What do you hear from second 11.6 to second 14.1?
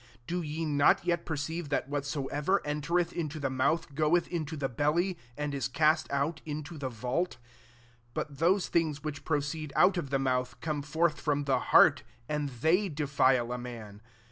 heart; and they defile a man.